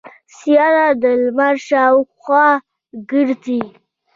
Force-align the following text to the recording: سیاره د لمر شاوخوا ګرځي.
سیاره 0.37 0.87
د 1.01 1.03
لمر 1.23 1.55
شاوخوا 1.67 2.47
ګرځي. 3.11 3.61